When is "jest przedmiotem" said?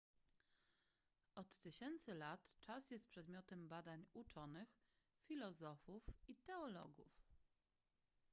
2.91-3.67